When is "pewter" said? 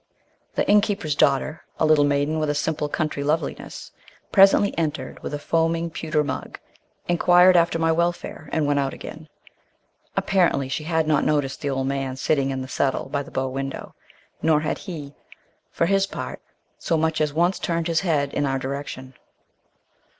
5.91-6.23